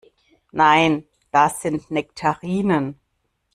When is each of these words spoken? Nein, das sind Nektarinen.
Nein, 0.51 1.03
das 1.31 1.61
sind 1.61 1.91
Nektarinen. 1.91 2.99